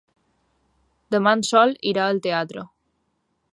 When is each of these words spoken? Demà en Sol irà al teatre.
Demà 1.17 1.35
en 1.37 1.45
Sol 1.51 1.77
irà 1.93 2.07
al 2.13 2.25
teatre. 2.29 2.67